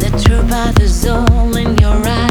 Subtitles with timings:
[0.00, 2.27] the truth is all in your eyes.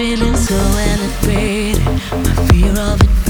[0.00, 1.84] feeling so elevated.
[2.24, 3.29] My fear of it.